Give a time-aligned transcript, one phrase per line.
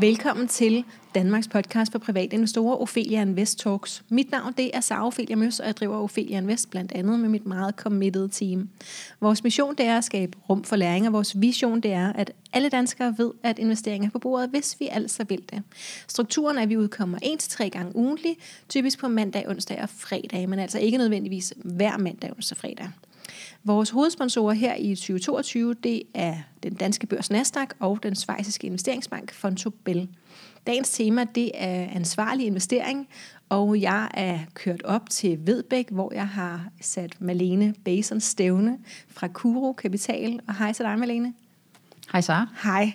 [0.00, 4.04] Velkommen til Danmarks podcast for private investorer, Ophelia Invest Talks.
[4.08, 7.28] Mit navn det er Sara Ophelia Møs, og jeg driver Ophelia Invest blandt andet med
[7.28, 8.68] mit meget committed team.
[9.20, 12.32] Vores mission det er at skabe rum for læring, og vores vision det er, at
[12.52, 15.62] alle danskere ved, at investering er på bordet, hvis vi altså vil det.
[16.08, 18.36] Strukturen er, at vi udkommer 1-3 gange ugentlig,
[18.68, 22.88] typisk på mandag, onsdag og fredag, men altså ikke nødvendigvis hver mandag, onsdag og fredag.
[23.64, 29.34] Vores hovedsponsorer her i 2022, det er den danske børs Nasdaq og den svejsiske investeringsbank
[29.34, 30.08] Fontobel.
[30.66, 33.08] Dagens tema, det er ansvarlig investering,
[33.48, 39.28] og jeg er kørt op til Vedbæk, hvor jeg har sat Malene Bason stævne fra
[39.28, 40.40] Kuro Kapital.
[40.48, 41.34] Og hej til dig, Malene.
[42.12, 42.46] Hej Sara.
[42.62, 42.92] Hej.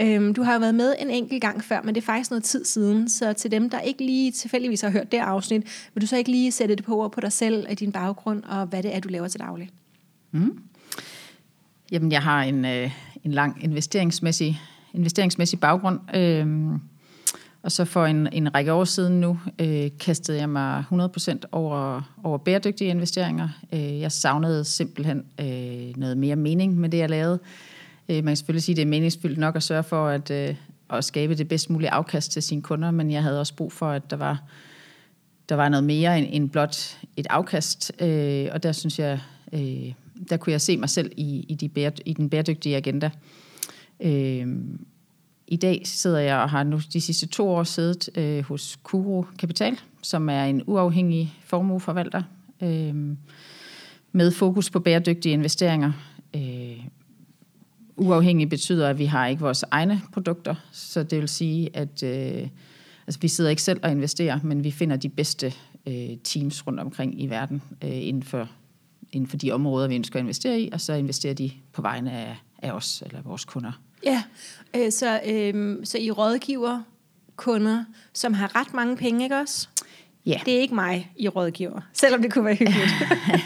[0.00, 2.44] Øhm, du har jo været med en enkelt gang før, men det er faktisk noget
[2.44, 6.06] tid siden, så til dem, der ikke lige tilfældigvis har hørt det afsnit, vil du
[6.06, 8.82] så ikke lige sætte det på ord på dig selv, og din baggrund, og hvad
[8.82, 9.70] det er, du laver til daglig?
[10.30, 10.62] Mm.
[11.92, 12.90] Jamen, jeg har en, øh,
[13.24, 14.60] en lang investeringsmæssig,
[14.94, 16.16] investeringsmæssig baggrund.
[16.16, 16.46] Øh,
[17.62, 22.02] og så for en, en række år siden nu, øh, kastede jeg mig 100% over,
[22.24, 23.48] over bæredygtige investeringer.
[23.72, 27.38] Øh, jeg savnede simpelthen øh, noget mere mening med det, jeg lavede.
[27.42, 27.69] Øh,
[28.08, 30.54] Øh, man kan selvfølgelig sige, at det er meningsfyldt nok at sørge for at, øh,
[30.90, 33.90] at skabe det bedst mulige afkast til sine kunder, men jeg havde også brug for,
[33.90, 34.42] at der var,
[35.48, 37.92] der var noget mere end, end blot et afkast.
[38.02, 39.20] Øh, og der synes jeg,
[40.30, 43.10] der kunne jeg se mig selv i, i, de bære, i den bæredygtige agenda.
[45.50, 49.26] I dag sidder jeg og har nu de sidste to år siddet øh, hos Kuro
[49.38, 52.22] Kapital, som er en uafhængig formueforvalter
[52.62, 52.94] øh,
[54.12, 55.92] med fokus på bæredygtige investeringer.
[56.36, 56.84] Øh,
[58.00, 62.48] uafhængig betyder, at vi har ikke vores egne produkter, så det vil sige, at øh,
[63.06, 65.52] altså, vi sidder ikke selv og investerer, men vi finder de bedste
[65.86, 68.48] øh, teams rundt omkring i verden øh, inden for
[69.12, 72.12] inden for de områder, vi ønsker at investere i, og så investerer de på vegne
[72.12, 73.72] af, af os eller vores kunder.
[74.04, 74.22] Ja,
[74.76, 76.82] øh, så, øh, så I rådgiver
[77.36, 79.68] kunder, som har ret mange penge, ikke også?
[80.26, 80.40] Ja.
[80.46, 82.90] Det er ikke mig, I rådgiver, selvom det kunne være hyggeligt.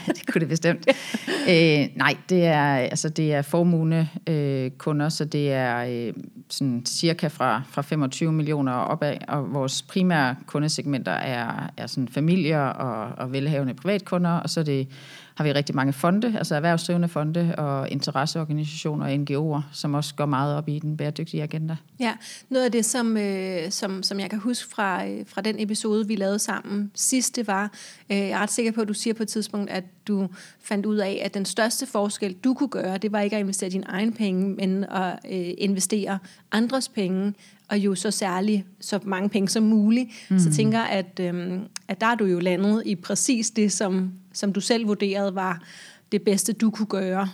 [0.17, 0.87] det kunne det bestemt.
[1.51, 6.13] øh, nej, det er, altså, det er formugende øh, kunder, så det er øh,
[6.49, 12.61] sådan cirka fra, fra 25 millioner opad, og vores primære kundesegmenter er, er sådan familier
[12.61, 14.87] og, og velhavende privatkunder, og så er det
[15.35, 20.25] har vi rigtig mange fonde, altså erhvervsdrivende fonde og interesseorganisationer og NGO'er, som også går
[20.25, 21.75] meget op i den bæredygtige agenda.
[21.99, 22.13] Ja,
[22.49, 26.07] noget af det, som, øh, som, som jeg kan huske fra, øh, fra den episode,
[26.07, 27.71] vi lavede sammen sidst, det var,
[28.09, 30.27] øh, jeg er ret sikker på, at du siger på et tidspunkt, at du
[30.63, 33.69] fandt ud af, at den største forskel, du kunne gøre, det var ikke at investere
[33.69, 36.19] dine egne penge, men at øh, investere
[36.51, 37.33] andres penge,
[37.69, 40.09] og jo så særligt så mange penge som muligt.
[40.29, 40.39] Mm.
[40.39, 44.53] Så tænker at, øhm, at der er du jo landet i præcis det, som, som
[44.53, 45.63] du selv vurderede var
[46.11, 47.29] det bedste, du kunne gøre.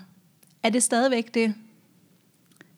[0.64, 1.54] Er det stadigvæk det?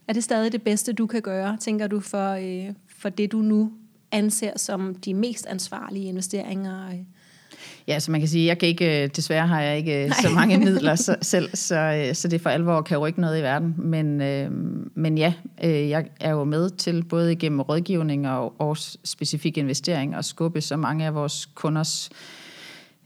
[0.07, 3.37] Er det stadig det bedste, du kan gøre, tænker du, for, øh, for det, du
[3.37, 3.71] nu
[4.11, 6.89] anser som de mest ansvarlige investeringer?
[7.87, 10.17] Ja, så man kan sige, jeg kan ikke, desværre har jeg ikke Nej.
[10.21, 13.75] så mange midler så, selv, så, så det for alvor kan rykke noget i verden.
[13.77, 14.51] Men, øh,
[14.95, 20.15] men ja, øh, jeg er jo med til både igennem rådgivning og, og specifik investering
[20.15, 22.42] at skubbe så mange af vores kunders øh,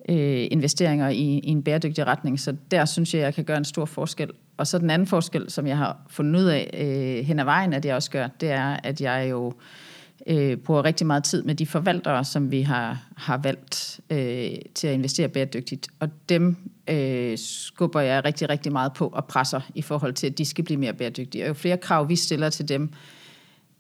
[0.07, 2.40] øh, investeringer i, i en bæredygtig retning.
[2.40, 4.29] Så der synes jeg, jeg kan gøre en stor forskel.
[4.57, 7.73] Og så den anden forskel, som jeg har fundet ud af øh, hen ad vejen,
[7.73, 9.53] at jeg også gør, det er, at jeg jo
[10.28, 14.88] øh, bruger rigtig meget tid med de forvaltere, som vi har, har valgt øh, til
[14.88, 15.88] at investere bæredygtigt.
[16.00, 16.56] Og dem
[16.89, 20.63] øh, skubber jeg rigtig, rigtig meget på og presser i forhold til, at de skal
[20.63, 21.44] blive mere bæredygtige.
[21.44, 22.89] Og jo flere krav vi stiller til dem,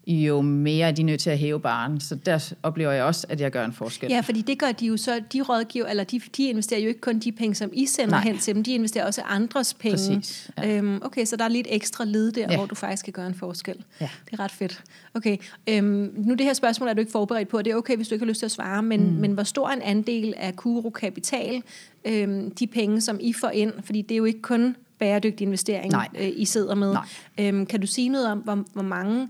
[0.07, 1.99] jo mere er de nødt til at hæve baren.
[1.99, 4.09] Så der oplever jeg også, at jeg gør en forskel.
[4.09, 7.01] Ja, fordi det gør de jo så, de rådgiver, eller de, de investerer jo ikke
[7.01, 8.23] kun de penge, som I sender Nej.
[8.23, 9.97] hen til dem, de investerer også andres penge.
[10.19, 10.77] Præcis, ja.
[10.77, 12.57] øhm, okay, så der er lidt ekstra led der, ja.
[12.57, 13.83] hvor du faktisk kan gøre en forskel.
[14.01, 14.09] Ja.
[14.25, 14.83] Det er ret fedt.
[15.13, 15.37] Okay,
[15.69, 18.15] øhm, nu det her spørgsmål er du ikke forberedt på, det er okay, hvis du
[18.15, 19.19] ikke har lyst til at svare, men, mm.
[19.19, 21.63] men hvor stor en andel af Kuro Kapital,
[22.05, 25.93] øhm, de penge, som I får ind, fordi det er jo ikke kun bæredygtig investering,
[26.19, 26.95] øh, I sidder med.
[27.39, 29.27] Øhm, kan du sige noget om, hvor, hvor mange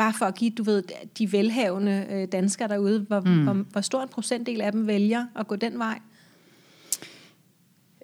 [0.00, 0.82] bare for at give, du ved,
[1.18, 3.44] de velhavende øh, danskere derude, hvor, mm.
[3.44, 5.98] hvor, hvor stor en procentdel af dem vælger at gå den vej?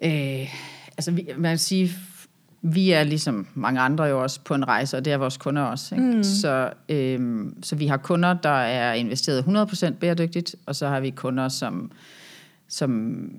[0.03, 0.55] Øh,
[0.97, 1.91] altså, vi, man kan sige,
[2.61, 5.61] vi er ligesom mange andre jo også på en rejse, og det er vores kunder
[5.61, 5.95] også.
[5.95, 6.07] Ikke?
[6.07, 6.23] Mm.
[6.23, 11.09] Så, øh, så vi har kunder, der er investeret 100% bæredygtigt, og så har vi
[11.09, 11.91] kunder, som,
[12.69, 13.29] som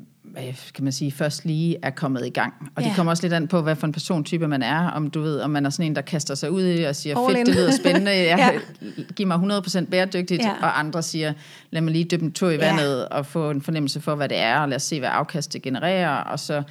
[0.74, 2.54] kan man sige, først lige er kommet i gang.
[2.74, 2.88] Og ja.
[2.88, 4.90] det kommer også lidt an på, hvad for en persontype man er.
[4.90, 7.18] Om du ved, om man er sådan en, der kaster sig ud i og siger,
[7.18, 7.46] All fedt, in.
[7.46, 9.02] det lyder spændende, jeg, ja.
[9.16, 10.42] giv mig 100% bæredygtigt.
[10.42, 10.52] Ja.
[10.52, 11.32] Og andre siger,
[11.70, 13.04] lad mig lige dyppe en tur i vandet ja.
[13.04, 16.16] og få en fornemmelse for, hvad det er, og lad os se, hvad afkastet genererer,
[16.16, 16.62] og så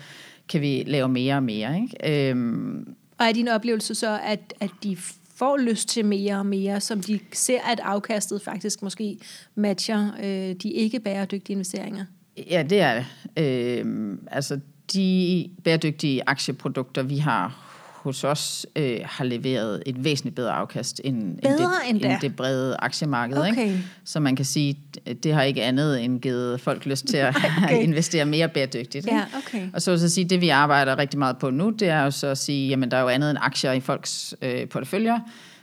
[0.50, 1.82] kan vi lave mere og mere.
[1.82, 2.30] Ikke?
[2.30, 2.96] Øhm.
[3.18, 4.98] Og er din oplevelse så, at, at de
[5.36, 9.18] får lyst til mere og mere, som de ser, at afkastet faktisk måske
[9.56, 12.06] matcher øh, de ikke bæredygtige investeringer?
[12.50, 13.06] Ja, det er det.
[13.38, 14.60] Øh, altså,
[14.94, 17.68] de bæredygtige aktieprodukter, vi har
[18.08, 22.36] hos os, øh, har leveret et væsentligt bedre afkast end, bedre end, det, end det
[22.36, 23.38] brede aktiemarked.
[23.38, 23.50] Okay.
[23.50, 23.84] Ikke?
[24.06, 24.80] Så man kan sige,
[25.24, 27.84] det har ikke andet end givet folk lyst til at okay.
[27.88, 29.08] investere mere bæredygtigt.
[29.08, 29.70] Ja, okay.
[29.74, 32.12] Og så vil jeg sige, det vi arbejder rigtig meget på nu, det er jo
[32.12, 35.20] så at sige, jamen der er jo andet end aktier i folks øh, porteføljer,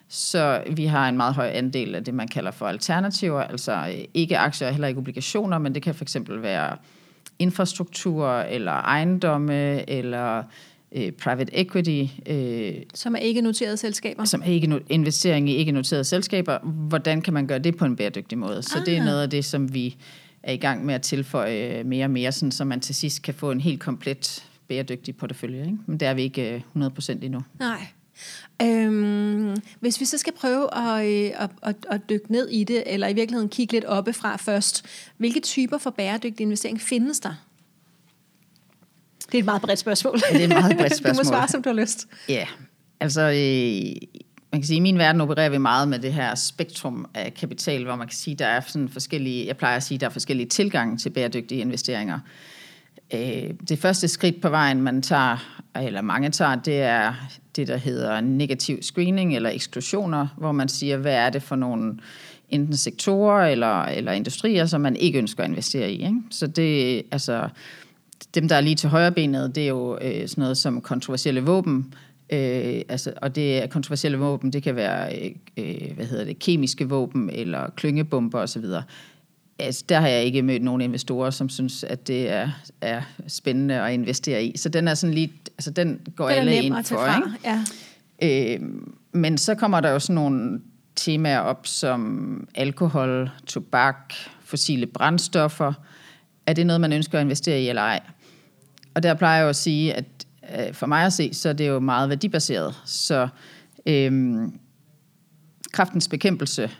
[0.09, 4.05] så vi har en meget høj andel af det, man kalder for alternativer, altså øh,
[4.15, 6.77] ikke aktier, heller ikke obligationer, men det kan for eksempel være
[7.39, 10.43] infrastruktur, eller ejendomme, eller
[10.93, 12.05] øh, private equity.
[12.27, 14.25] Øh, som er ikke noterede selskaber?
[14.25, 16.59] Som er ikke investering i ikke noterede selskaber.
[16.63, 18.63] Hvordan kan man gøre det på en bæredygtig måde?
[18.63, 18.87] Så ah.
[18.87, 19.05] det er ah.
[19.05, 19.97] noget af det, som vi
[20.43, 23.35] er i gang med at tilføje mere og mere, sådan, så man til sidst kan
[23.35, 25.61] få en helt komplet bæredygtig portefølje.
[25.61, 25.79] Ikke?
[25.87, 27.41] Men det er vi ikke 100% endnu.
[27.59, 27.87] Nej.
[28.63, 32.83] Øhm, hvis vi så skal prøve at, øh, at, at, at dykke ned i det,
[32.87, 34.85] eller i virkeligheden kigge lidt oppefra først,
[35.17, 37.35] hvilke typer for bæredygtig investering findes der?
[39.27, 40.21] Det er et meget bredt spørgsmål.
[40.31, 41.25] Ja, det er et meget bredt spørgsmål.
[41.25, 42.07] du må svare, som du har lyst.
[42.29, 42.47] Ja,
[43.01, 44.09] altså øh,
[44.53, 47.85] man kan sige, i min verden opererer vi meget med det her spektrum af kapital,
[47.85, 50.49] hvor man kan sige, der er sådan forskellige, jeg plejer at sige, der er forskellige
[50.49, 52.19] tilgange til bæredygtige investeringer.
[53.15, 57.15] Øh, det første skridt på vejen, man tager, eller mange tager, det er
[57.57, 61.95] det, der hedder negativ screening eller eksklusioner, hvor man siger, hvad er det for nogle
[62.51, 65.95] enten sektorer eller, eller industrier, som man ikke ønsker at investere i.
[65.95, 66.21] Ikke?
[66.31, 67.49] Så det, altså,
[68.35, 71.41] dem, der er lige til højre benet, det er jo øh, sådan noget som kontroversielle
[71.41, 71.95] våben,
[72.33, 76.39] Øh, altså, og det er kontroversielle våben, det kan være øh, øh hvad hedder det,
[76.39, 78.65] kemiske våben eller klyngebomber osv.
[79.59, 83.75] Altså, der har jeg ikke mødt nogen investorer, som synes, at det er, er spændende
[83.75, 84.57] at investere i.
[84.57, 87.07] Så den er sådan lige, altså den går den alle ind for.
[87.17, 87.39] Ikke?
[87.45, 87.65] Ja.
[88.55, 88.61] Øh,
[89.13, 90.61] men så kommer der jo sådan nogle
[90.97, 95.73] temaer op som alkohol, tobak, fossile brændstoffer.
[96.47, 98.01] Er det noget, man ønsker at investere i eller ej?
[98.95, 100.05] Og der plejer jeg jo at sige, at
[100.59, 102.75] øh, for mig at se, så er det jo meget værdibaseret.
[102.85, 103.29] Så
[103.87, 104.59] øhm,
[105.73, 106.71] kraftens bekæmpelse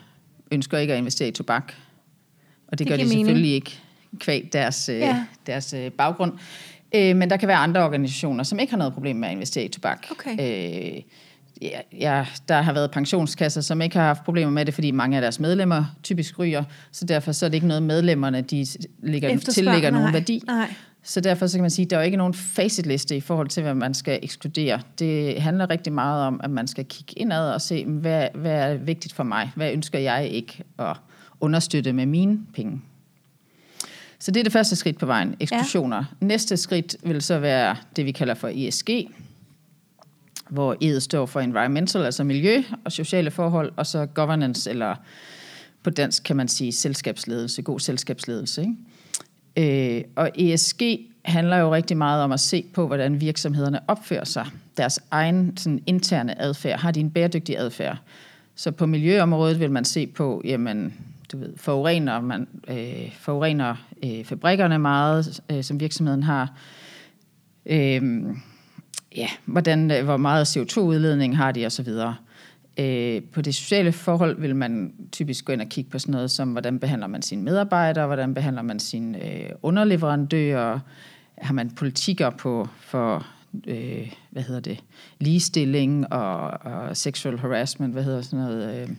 [0.51, 1.73] ønsker ikke at investere i tobak.
[2.67, 3.25] Og det, det gør de mening.
[3.25, 3.79] selvfølgelig ikke
[4.19, 5.25] kvæg deres, øh, ja.
[5.45, 6.33] deres øh, baggrund.
[6.95, 9.65] Øh, men der kan være andre organisationer, som ikke har noget problem med at investere
[9.65, 10.05] i tobak.
[10.11, 10.31] Okay.
[10.31, 11.01] Øh,
[11.61, 15.17] ja, ja, der har været pensionskasser, som ikke har haft problemer med det, fordi mange
[15.17, 18.65] af deres medlemmer typisk ryger, så derfor så er det ikke noget, medlemmerne de
[19.03, 20.41] ligger, tillægger nogen værdi.
[20.47, 20.73] Nej.
[21.03, 23.63] Så derfor så kan man sige, at der er ikke nogen facitliste i forhold til,
[23.63, 24.81] hvad man skal ekskludere.
[24.99, 28.73] Det handler rigtig meget om, at man skal kigge indad og se, hvad, hvad er
[28.73, 29.51] vigtigt for mig?
[29.55, 30.97] Hvad ønsker jeg ikke at
[31.45, 32.81] understøtte med mine penge?
[34.19, 35.97] Så det er det første skridt på vejen, eksklusioner.
[35.97, 36.25] Ja.
[36.25, 38.89] Næste skridt vil så være det, vi kalder for ESG,
[40.49, 44.95] hvor E'et står for environmental, altså miljø og sociale forhold, og så governance, eller
[45.83, 48.61] på dansk kan man sige selskabsledelse, god selskabsledelse.
[48.61, 49.97] Ikke?
[49.97, 50.81] Øh, og ESG
[51.25, 54.47] handler jo rigtig meget om at se på, hvordan virksomhederne opfører sig.
[54.77, 56.79] Deres egen sådan, interne adfærd.
[56.79, 57.97] Har de en bæredygtig adfærd?
[58.55, 60.93] Så på miljøområdet vil man se på, jamen,
[61.31, 63.75] du ved, forurener, man, øh, forurener
[64.05, 66.53] øh, fabrikkerne meget, øh, som virksomheden har.
[67.65, 68.23] Øh,
[69.15, 71.89] ja, hvordan, øh, hvor meget CO2-udledning har de osv.
[72.79, 76.31] Øh, på det sociale forhold vil man typisk gå ind og kigge på sådan noget
[76.31, 80.79] som, hvordan behandler man sine medarbejdere, hvordan behandler man sine øh, underleverandører,
[81.37, 83.27] har man politikker på for
[83.67, 84.83] øh, hvad hedder det,
[85.19, 88.89] ligestilling og, og sexual harassment, hvad hedder sådan noget, øh,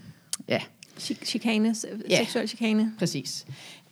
[0.48, 0.60] ja.
[0.98, 1.74] Chikane,
[2.10, 2.92] ja, seksuel chikane.
[2.98, 3.46] præcis.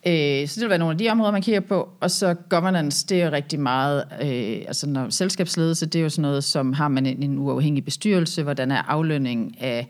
[0.06, 1.88] Øh, så det vil være nogle af de områder, man kigger på.
[2.00, 6.08] Og så governance, det er jo rigtig meget, øh, altså når selskabsledelse, det er jo
[6.08, 9.88] sådan noget, som har man en, en uafhængig bestyrelse, hvordan er aflønning af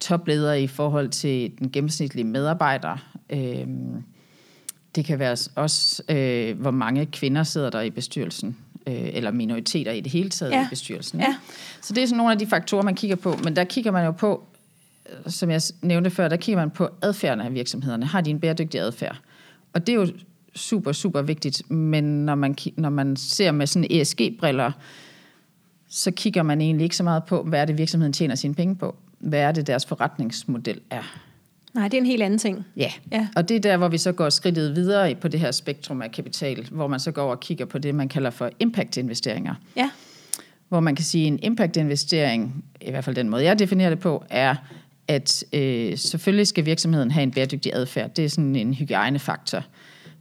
[0.00, 2.96] topledere i forhold til den gennemsnitlige medarbejder.
[3.30, 3.66] Øh,
[4.94, 8.56] det kan være også, øh, hvor mange kvinder sidder der i bestyrelsen,
[8.86, 10.66] øh, eller minoriteter i det hele taget ja.
[10.66, 11.20] i bestyrelsen.
[11.20, 11.36] Ja.
[11.82, 13.38] Så det er sådan nogle af de faktorer, man kigger på.
[13.44, 14.44] Men der kigger man jo på,
[15.26, 18.06] som jeg nævnte før, der kigger man på adfærden af virksomhederne.
[18.06, 19.20] Har de en bæredygtig adfærd?
[19.72, 20.06] Og det er jo
[20.54, 24.72] super, super vigtigt, men når man, når man ser med sådan ESG-briller,
[25.88, 28.76] så kigger man egentlig ikke så meget på, hvad er det virksomheden tjener sine penge
[28.76, 28.96] på.
[29.18, 31.18] Hvad er det deres forretningsmodel er.
[31.74, 32.64] Nej, det er en helt anden ting.
[32.76, 32.92] Ja.
[33.12, 36.02] ja, og det er der, hvor vi så går skridtet videre på det her spektrum
[36.02, 39.54] af kapital, hvor man så går og kigger på det, man kalder for impact-investeringer.
[39.76, 39.90] Ja.
[40.68, 43.98] Hvor man kan sige, at en impact-investering, i hvert fald den måde, jeg definerer det
[43.98, 44.54] på, er
[45.08, 48.14] at øh, selvfølgelig skal virksomheden have en bæredygtig adfærd.
[48.14, 49.64] Det er sådan en hygiejnefaktor.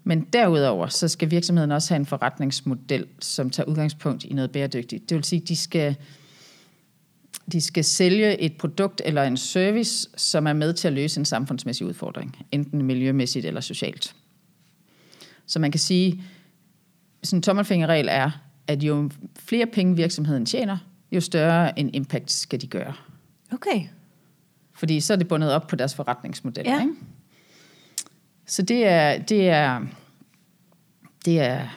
[0.03, 5.09] Men derudover, så skal virksomheden også have en forretningsmodel, som tager udgangspunkt i noget bæredygtigt.
[5.09, 5.95] Det vil sige, at de skal,
[7.51, 11.25] de skal sælge et produkt eller en service, som er med til at løse en
[11.25, 14.15] samfundsmæssig udfordring, enten miljømæssigt eller socialt.
[15.45, 16.23] Så man kan sige,
[17.23, 18.31] sådan en tommelfingerregel er,
[18.67, 19.09] at jo
[19.39, 20.77] flere penge virksomheden tjener,
[21.11, 22.93] jo større en impact skal de gøre.
[23.51, 23.87] Okay.
[24.83, 26.63] Fordi så er det bundet op på deres forretningsmodel.
[26.65, 26.81] Ja.
[26.81, 26.93] Ikke?
[28.45, 29.81] Så det er, det er,
[31.25, 31.67] det er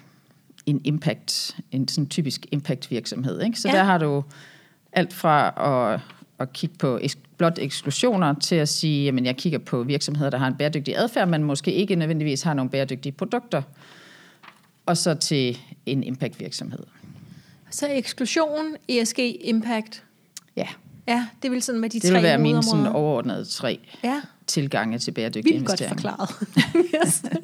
[0.67, 3.43] en impact, en sådan typisk impact virksomhed.
[3.43, 3.61] Ikke?
[3.61, 3.75] Så Ja.
[3.77, 4.25] der har du
[4.93, 5.53] alt fra
[5.95, 6.01] at,
[6.39, 10.39] at kigge på eks- blot eksklusioner til at sige, jamen jeg kigger på virksomheder, der
[10.39, 13.63] har en bæredygtig adfærd, men måske ikke nødvendigvis har nogle bæredygtige produkter,
[14.87, 16.85] og så til en impact virksomhed.
[17.71, 20.05] Så eksklusion, ESG, impact.
[20.57, 20.67] Ja,
[21.09, 24.21] Ja, det vil sådan med de det tre vil være mine sådan overordnede tre Ja,
[24.47, 26.27] tilgange til bæredygtige vildt godt investeringer.
[26.27, 27.39] forklaret.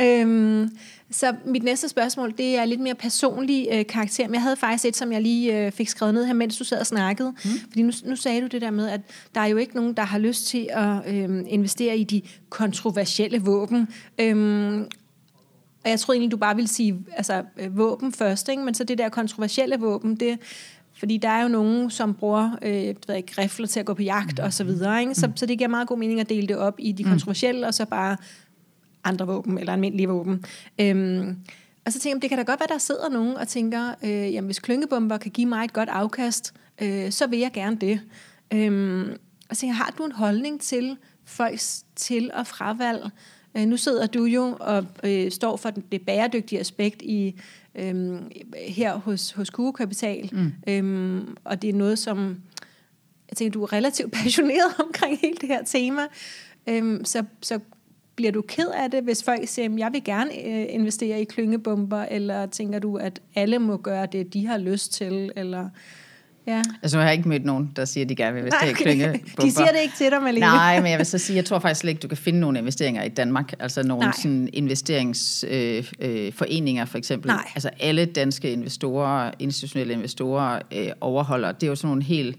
[0.22, 0.70] øhm,
[1.10, 4.26] så mit næste spørgsmål, det er lidt mere personlig øh, karakter.
[4.26, 6.64] Men jeg havde faktisk et, som jeg lige øh, fik skrevet ned her, mens du
[6.64, 7.30] sad og snakkede.
[7.30, 7.50] Mm.
[7.68, 9.00] Fordi nu, nu sagde du det der med, at
[9.34, 13.42] der er jo ikke nogen, der har lyst til at øh, investere i de kontroversielle
[13.42, 13.88] våben.
[14.18, 14.86] Øhm,
[15.84, 18.62] og jeg troede egentlig, du bare ville sige altså, øh, våben først, ikke?
[18.62, 20.38] men så det der kontroversielle våben, det,
[20.98, 24.02] fordi der er jo nogen, som bruger øh, ved ikke, rifler til at gå på
[24.02, 25.00] jagt og så videre.
[25.00, 25.14] Ikke?
[25.14, 27.74] Så, så det giver meget god mening at dele det op i de kontroversielle, og
[27.74, 28.16] så bare
[29.04, 30.44] andre våben, eller almindelige våben.
[30.80, 31.36] Øhm,
[31.86, 34.10] og så tænker jeg, det kan da godt være, der sidder nogen og tænker, øh,
[34.10, 38.00] jamen hvis klyngebomber kan give mig et godt afkast, øh, så vil jeg gerne det.
[38.52, 39.10] Øhm,
[39.50, 43.10] og så tænker jeg, har du en holdning til folks til- og fravalg?
[43.56, 47.40] Øh, nu sidder du jo og øh, står for det bæredygtige aspekt i
[47.74, 48.30] øhm,
[48.68, 50.52] her hos, hos Kuro Kapital, mm.
[50.68, 52.36] øhm, og det er noget, som
[53.30, 56.02] jeg tænker, du er relativt passioneret omkring hele det her tema.
[56.68, 57.60] Øhm, så, så
[58.16, 61.24] bliver du ked af det, hvis folk siger, at jeg vil gerne øh, investere i
[61.24, 65.68] klyngebomber, eller tænker du, at alle må gøre det, de har lyst til, eller...
[66.48, 66.62] Ja.
[66.82, 68.72] Altså, jeg har ikke mødt nogen, der siger, at de gerne vil investere Nej, i
[68.72, 68.82] okay.
[68.82, 69.42] klyngebomber.
[69.44, 70.40] De siger det ikke til dig, Malene.
[70.40, 72.58] Nej, men jeg vil så sige, jeg tror faktisk slet ikke, du kan finde nogle
[72.58, 73.52] investeringer i Danmark.
[73.58, 74.12] Altså nogle Nej.
[74.16, 77.28] sådan investeringsforeninger øh, øh, for eksempel.
[77.28, 77.50] Nej.
[77.54, 81.52] Altså alle danske investorer, institutionelle investorer øh, overholder.
[81.52, 82.36] Det er jo sådan nogle helt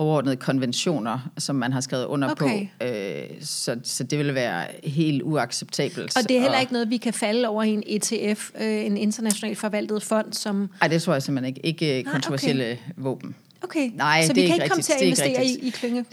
[0.00, 2.66] overordnede konventioner, som man har skrevet under Okay.
[2.80, 2.84] på.
[2.84, 6.16] Øh, så, så det vil være helt uacceptabelt.
[6.16, 8.96] Og det er heller ikke noget, vi kan falde over i en ETF, øh, en
[8.96, 10.70] internationalt forvaltet fond, som...
[10.80, 11.66] Nej, det tror jeg simpelthen ikke.
[11.66, 12.78] Ikke øh, Nej, kontroversielle okay.
[12.96, 13.34] våben.
[13.62, 15.20] Okay, Nej, så det vi er kan ikke ikke komme til rigtigt.
[15.20, 15.76] at er investere i, rigtigt.
[15.76, 16.04] i klynge.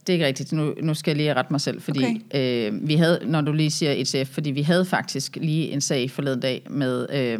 [0.00, 0.52] Det er ikke rigtigt.
[0.52, 2.70] Nu, nu skal jeg lige rette mig selv, fordi okay.
[2.72, 6.10] øh, vi havde, når du lige siger ETF, fordi vi havde faktisk lige en sag
[6.10, 7.38] forleden dag med, øh,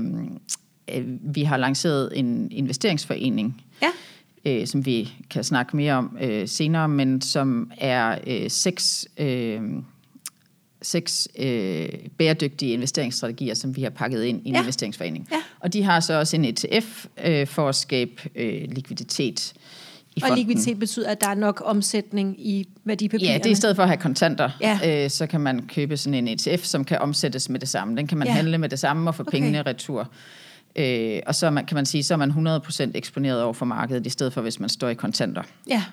[0.96, 1.04] øh,
[1.34, 3.88] vi har lanceret en investeringsforening, Ja,
[4.44, 9.60] øh, som vi kan snakke mere om øh, senere, men som er øh, seks, øh,
[10.82, 14.60] seks øh, bæredygtige investeringsstrategier, som vi har pakket ind i en Ja.
[14.60, 15.28] investeringsforening.
[15.32, 15.36] Ja.
[15.60, 19.52] Og de har så også en ETF øh, for at skabe øh, likviditet
[20.16, 20.46] i og fonden.
[20.46, 23.32] likviditet betyder, at der er nok omsætning i værdipapirerne.
[23.32, 25.04] Ja, det er i stedet for at have kontanter, Ja.
[25.04, 27.96] øh, så kan man købe sådan en ETF, som kan omsættes med det samme.
[27.96, 28.32] Den kan man Ja.
[28.34, 29.30] handle med det samme og få okay.
[29.30, 30.10] pengene retur.
[30.76, 34.06] Øh, og så man, kan man sige, så er man 100% eksponeret over for markedet,
[34.06, 35.42] i stedet for hvis man står i kontanter.
[35.68, 35.84] Ja,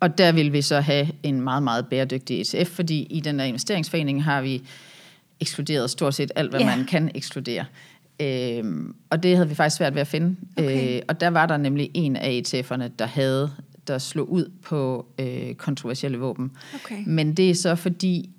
[0.00, 3.46] Og der vil vi så have en meget, meget bæredygtig ETF, fordi i den her
[3.46, 4.62] investeringsforening har vi
[5.40, 6.76] ekskluderet stort set alt, hvad Ja.
[6.76, 7.64] man kan ekskludere.
[8.20, 10.36] Øhm, og det havde vi faktisk svært ved at finde.
[10.56, 10.96] Okay.
[10.96, 13.50] Øh, og der var der nemlig en af ETF'erne, der havde
[13.86, 16.50] der slog ud på øh, kontroversielle våben.
[16.74, 17.02] Okay.
[17.06, 18.30] Men det er så fordi,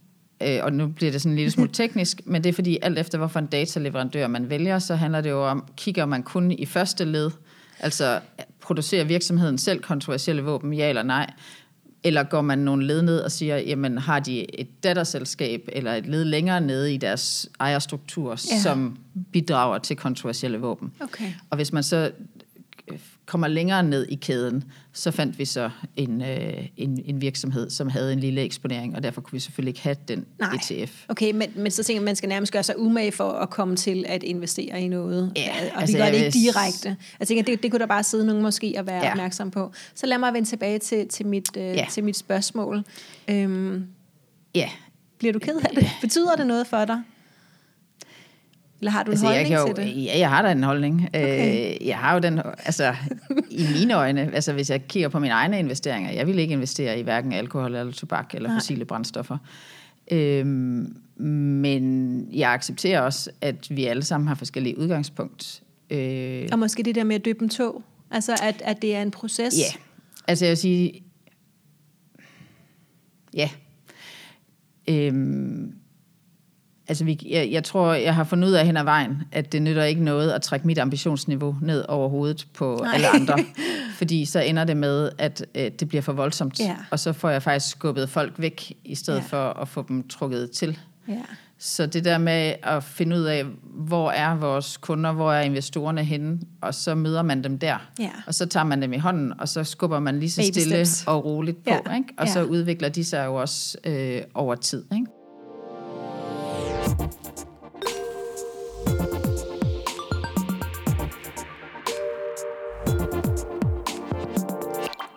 [0.42, 3.00] øh, og nu bliver det sådan en lille smule teknisk, men det er fordi alt
[3.00, 6.66] efter, hvorfor en dataleverandør man vælger, så handler det jo om, kigger man kun i
[6.66, 7.32] første led,
[7.80, 8.20] altså
[8.62, 11.34] producerer virksomheden selv kontroversielle våben, ja eller nej,
[12.06, 16.08] eller går man nogle led ned og siger, jamen har de et datterselskab eller et
[16.08, 18.60] led længere nede i deres ejerstruktur, Ja.
[18.62, 18.98] som
[19.32, 20.92] bidrager til kontroversielle våben.
[21.02, 21.26] okay.
[21.50, 22.12] Og hvis man så
[23.26, 24.64] kommer længere ned i kæden,
[24.94, 29.04] så fandt vi så en, øh, en, en virksomhed, som havde en lille eksponering, og
[29.04, 30.58] derfor kunne vi selvfølgelig ikke have den Nej.
[30.72, 31.06] ETF.
[31.08, 33.50] Okay, men, men så tænker jeg, at man skal nærmest gøre sig umage for at
[33.50, 35.32] komme til at investere i noget.
[35.36, 36.96] Ja, og altså, vi gør det ikke direkte.
[37.20, 39.06] Jeg tænker, det, det kunne der bare sidde nogen måske at være.
[39.06, 39.12] Ja.
[39.12, 39.72] opmærksom på.
[39.96, 41.86] Så lad mig vende tilbage til, til, mit, øh, Ja.
[41.92, 42.84] til mit spørgsmål.
[43.28, 43.86] Øhm,
[44.56, 44.70] Ja,
[45.20, 45.90] bliver du ked af det?
[46.02, 47.02] Betyder det noget for dig?
[48.84, 50.06] Eller har du en altså, jeg holdning kan jo, til det?
[50.06, 51.10] ja, jeg har da en holdning.
[51.14, 51.76] Okay.
[51.82, 52.96] Øh, jeg har jo den, altså
[53.50, 57.00] i mine øjne, altså hvis jeg kigger på mine egne investeringer, jeg vil ikke investere
[57.00, 58.58] i hverken alkohol eller tobak eller Nej.
[58.60, 59.38] fossile brændstoffer.
[60.12, 65.62] Øhm, men jeg accepterer også, at vi alle sammen har forskellige udgangspunkt.
[65.90, 67.84] Øh, Og måske det der med at døbe en tog?
[68.12, 69.58] Altså, at, at det er en proces?
[69.58, 69.80] Ja,
[70.28, 71.04] altså jeg vil sige,
[73.34, 73.50] ja.
[74.90, 75.74] Øhm,
[76.88, 79.62] Altså, vi, jeg, jeg tror, jeg har fundet ud af hen ad vejen, at det
[79.62, 82.92] nytter ikke noget at trække mit ambitionsniveau ned over hovedet på Nej.
[82.96, 83.38] alle andre.
[83.98, 86.60] Fordi så ender det med, at øh, det bliver for voldsomt.
[86.60, 86.76] Ja.
[86.92, 89.24] Og så får jeg faktisk skubbet folk væk, i stedet Ja.
[89.26, 90.80] for at få dem trukket til.
[91.08, 91.14] Ja.
[91.60, 96.04] Så det der med at finde ud af, hvor er vores kunder, hvor er investorerne
[96.04, 97.78] henne, og så møder man dem der.
[98.00, 98.10] Ja.
[98.28, 100.86] Og så tager man dem i hånden, og så skubber man lige så Baby stille
[100.86, 101.08] steps.
[101.08, 101.70] og roligt på.
[101.88, 101.96] Ja.
[101.96, 102.08] Ikke?
[102.18, 102.32] Og Ja.
[102.34, 104.84] så udvikler de sig jo også øh, over tid.
[104.94, 105.06] Ikke?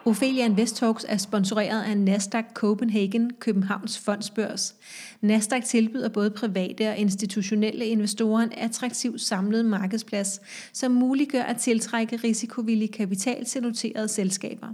[0.06, 4.74] Ophelia Invest Talks er sponsoreret af Nasdaq Copenhagen, Københavns Fondsbørs.
[5.20, 10.40] Nasdaq tilbyder både private og institutionelle investorer en attraktiv samlet markedsplads,
[10.72, 14.66] som muliggør at tiltrække risikovillig kapital til noterede selskaber.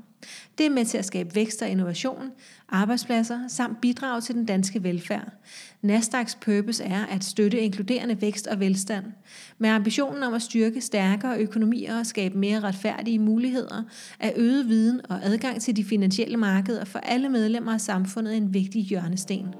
[0.59, 2.31] Det er med til at skabe vækst og innovation,
[2.73, 5.29] arbejdspladser samt bidrage til den danske velfærd.
[5.83, 9.05] Nasdaqs purpose er at støtte inkluderende vækst og velstand.
[9.59, 13.83] Med ambitionen om at styrke stærkere økonomier og skabe mere retfærdige muligheder,
[14.21, 18.55] er øget viden og adgang til de finansielle markeder for alle medlemmer af samfundet en
[18.55, 19.55] vigtig hjørnesten.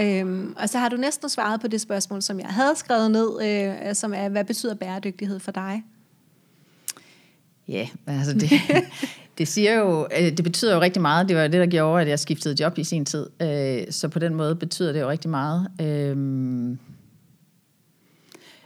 [0.00, 3.28] Øhm, og så har du næsten svaret på det spørgsmål, som jeg havde skrevet ned,
[3.42, 5.82] øh, som er, hvad betyder bæredygtighed for dig?
[7.68, 8.50] Ja, altså det,
[9.38, 11.28] det siger jo, øh, det betyder jo rigtig meget.
[11.28, 13.26] Det var det, der gjorde, at jeg skiftede job i sin tid.
[13.42, 15.68] Øh, Så på den måde betyder det jo rigtig meget.
[15.80, 16.78] Øhm,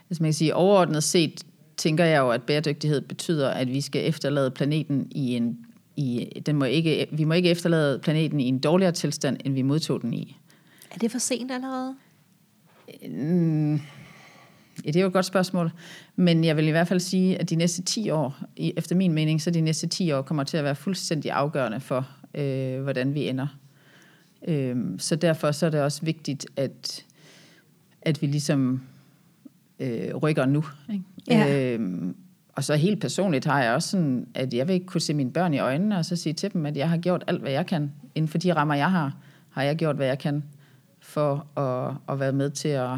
[0.07, 1.43] Hvis man kan sige, overordnet set,
[1.77, 5.57] tænker jeg jo, at bæredygtighed betyder, at vi skal efterlade planeten i en,
[5.95, 9.61] i, den må ikke, vi må ikke efterlade planeten i en dårligere tilstand, end vi
[9.61, 10.37] modtog den i.
[10.91, 11.95] Er det for sent allerede?
[14.85, 15.71] Ja, det er jo et godt spørgsmål.
[16.15, 19.41] Men jeg vil i hvert fald sige, at de næste 10 år, efter min mening,
[19.41, 23.27] så de næste 10 år kommer til at være fuldstændig afgørende for, øh, hvordan vi
[23.27, 23.47] ender.
[24.47, 27.05] Øh, så derfor så er det også vigtigt, at,
[28.01, 28.81] at vi ligesom
[29.79, 30.63] øh, rykker nu.
[30.93, 31.03] Ikke?
[31.27, 31.75] Ja.
[31.75, 32.13] Øh,
[32.55, 35.31] og så helt personligt har jeg også sådan, at jeg vil ikke kunne se mine
[35.31, 37.65] børn i øjnene, og så sige til dem, at jeg har gjort alt, hvad jeg
[37.65, 37.91] kan.
[38.15, 39.17] Inden for de rammer, jeg har,
[39.49, 40.43] har jeg gjort, hvad jeg kan
[41.09, 42.97] for at, at være med til at,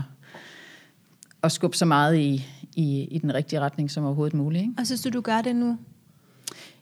[1.43, 2.45] at skubbe så meget i,
[2.75, 4.61] i, i den rigtige retning som overhovedet muligt.
[4.61, 4.73] Ikke?
[4.77, 5.77] Og synes du, du gør det nu?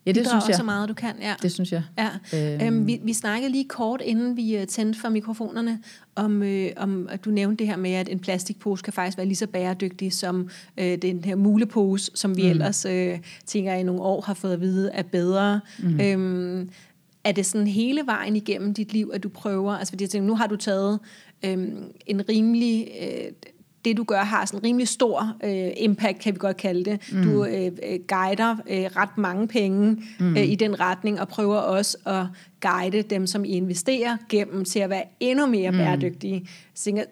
[0.05, 0.55] Ja, det synes jeg.
[0.55, 1.33] så meget, du kan, ja.
[1.41, 1.83] Det synes jeg.
[1.97, 2.67] Ja, Øhm.
[2.67, 5.79] øhm, vi, vi snakkede lige kort, inden vi uh, tændte for mikrofonerne,
[6.15, 9.27] om, øh, om at du nævnte det her med, at en plastikpose kan faktisk være
[9.27, 12.49] lige så bæredygtig som øh, den her mulepose, som vi mm.
[12.49, 15.61] ellers øh, tænker i nogle år har fået at vide er bedre.
[15.79, 15.99] Mm.
[15.99, 16.69] Øhm,
[17.23, 20.27] er det sådan hele vejen igennem dit liv, at du prøver, altså fordi jeg tænker,
[20.27, 20.99] nu har du taget
[21.45, 22.87] øhm, en rimelig...
[23.01, 23.31] Øh,
[23.85, 26.99] det du gør har sådan en rimelig stor øh, impact, kan vi godt kalde det.
[27.11, 27.23] Mm.
[27.23, 30.37] Du øh, øh, guider øh, ret mange penge mm.
[30.37, 32.25] øh, i den retning, og prøver også at
[32.61, 35.77] guide dem, som I investerer, gennem til at være endnu mere mm.
[35.77, 36.49] bæredygtige.
[36.73, 37.03] Så, tænker,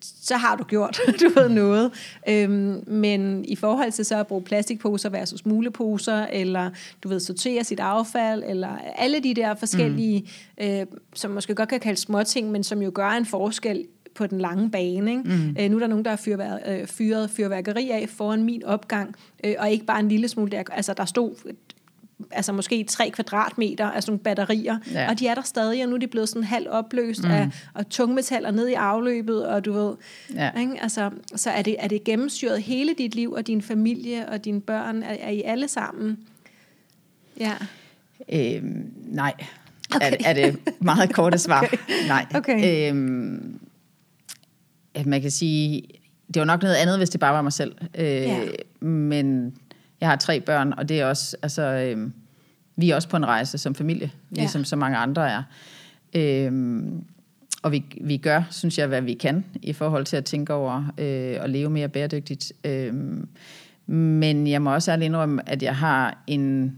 [0.00, 1.92] så har du gjort, du ved noget.
[2.28, 6.70] Øhm, men i forhold til så at bruge plastikposer versus muleposer, eller
[7.02, 10.64] du ved, sortere sit affald, eller alle de der forskellige, mm.
[10.64, 14.40] øh, som måske godt kan kalde småting, men som jo gør en forskel på den
[14.40, 15.10] lange bane.
[15.10, 15.22] Ikke?
[15.24, 15.56] Mm.
[15.60, 19.14] Øh, nu er der nogen, der har fyrvær, øh, fyret fyrværkeri af foran min opgang,
[19.44, 20.50] øh, og ikke bare en lille smule.
[20.50, 21.52] Der, altså, der stod
[22.30, 25.10] altså måske tre kvadratmeter af sådan nogle batterier, ja.
[25.10, 27.30] Og de er der stadig, og nu er de blevet sådan halvt opløst mm.
[27.30, 29.94] af og tungmetaller ned i afløbet, og du ved,
[30.34, 30.50] Ja.
[30.60, 30.82] ikke?
[30.82, 34.60] Altså, så er det, er det gennemsyret hele dit liv, og din familie, og dine
[34.60, 36.18] børn, er, er I alle sammen?
[37.40, 37.52] Ja.
[38.32, 39.32] Øhm, nej,
[39.96, 40.06] Okay.
[40.06, 40.16] okay.
[40.24, 41.62] er, er det meget korte svar.
[41.62, 41.76] Okay.
[42.08, 42.26] Nej.
[42.34, 42.90] Okay.
[42.90, 43.58] Øhm,
[44.94, 45.82] at man kan sige,
[46.34, 47.74] det var nok noget andet, hvis det bare var mig selv.
[47.94, 48.38] Øh, Ja.
[48.80, 49.54] Men
[50.00, 52.12] jeg har tre børn, og det er også, altså, øhm,
[52.76, 54.40] vi er også på en rejse som familie, Ja.
[54.40, 55.42] ligesom så mange andre er.
[56.14, 57.04] Øhm,
[57.62, 60.84] og vi, vi gør, synes jeg, hvad vi kan i forhold til at tænke over
[60.98, 62.52] øh, og leve mere bæredygtigt.
[62.64, 63.28] Øhm,
[63.86, 66.76] men jeg må også ærligt indrømme, at jeg har en,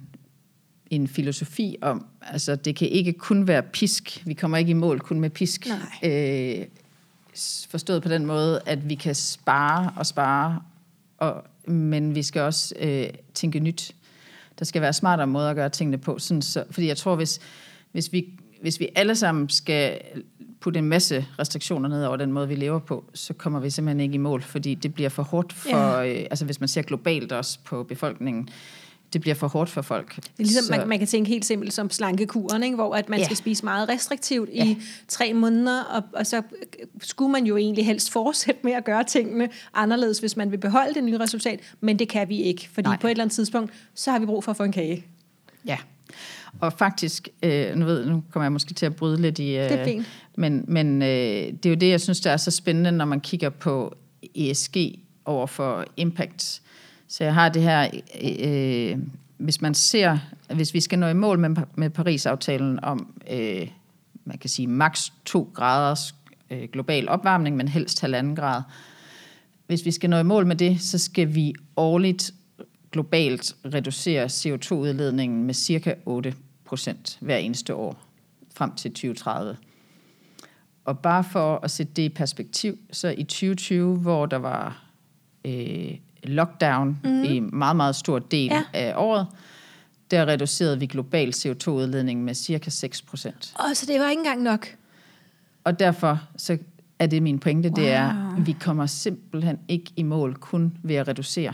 [0.91, 4.23] en filosofi om, altså det kan ikke kun være pisk.
[4.27, 5.67] Vi kommer ikke i mål kun med pisk.
[6.03, 6.11] Nej.
[6.61, 6.67] Øh,
[7.71, 10.63] forstået på den måde, at vi kan spare og spare,
[11.23, 13.95] og, men vi skal også øh, tænke nyt.
[14.59, 16.19] Der skal være smartere måder at gøre tingene på.
[16.19, 17.41] Sådan, så, fordi jeg tror, hvis,
[17.93, 18.27] hvis, vi,
[18.63, 20.01] hvis vi alle sammen skal
[20.61, 24.01] putte en masse restriktioner ned over den måde, vi lever på, så kommer vi simpelthen
[24.01, 26.09] ikke i mål, fordi det bliver for hårdt for, Ja.
[26.09, 28.49] øh, altså hvis man ser globalt også på befolkningen,
[29.13, 30.17] det bliver for hårdt for folk.
[30.17, 32.75] Det er ligesom, man, man kan tænke helt simpelt som slankekuren, ikke?
[32.77, 33.25] hvor at man Ja.
[33.25, 34.65] skal spise meget restriktivt Ja.
[34.65, 36.43] i tre måneder, og, og så
[37.03, 40.95] skulle man jo egentlig helst fortsætte med at gøre tingene anderledes, hvis man vil beholde
[40.95, 42.89] det nye resultat, men det kan vi ikke, fordi.
[42.89, 42.99] Nej.
[43.01, 45.05] på et eller andet tidspunkt, så har vi brug for at få en kage.
[45.67, 45.79] Ja,
[46.61, 49.57] og faktisk, øh, nu, ved, nu kommer jeg måske til at bryde lidt i...
[49.57, 50.07] Øh, Det er fint.
[50.37, 53.21] Men, men øh, det er jo det, jeg synes, der er så spændende, når man
[53.21, 53.95] kigger på
[54.35, 54.77] ESG
[55.25, 56.63] over for impact.
[57.13, 57.91] Så jeg har det her,
[58.23, 58.99] øh, øh,
[59.37, 60.19] hvis man ser,
[60.55, 63.69] hvis vi skal nå i mål med, med Paris-aftalen om, øh,
[64.25, 66.15] man kan sige, maks 2 graders
[66.51, 68.63] øh, global opvarmning, men helst halvanden grad.
[69.67, 72.35] Hvis vi skal nå i mål med det, så skal vi årligt
[72.93, 78.05] globalt reducere CO2-udledningen med cirka 8 procent hver eneste år
[78.55, 79.57] frem til 2030.
[80.85, 84.85] Og bare for at sætte det i perspektiv, så i 2020, hvor der var
[85.45, 85.95] øh,
[86.25, 87.25] lockdown mm.
[87.25, 88.63] i meget, meget stor del Ja.
[88.73, 89.27] af året,
[90.11, 93.55] der reducerede vi global CO2-udledning med cirka 6 procent.
[93.55, 94.67] Og så det var ikke engang nok.
[95.65, 96.59] Og derfor så
[96.99, 97.75] er det min pointe, wow.
[97.75, 98.45] det er, Wow.
[98.45, 101.53] vi kommer simpelthen ikke i mål kun ved at reducere.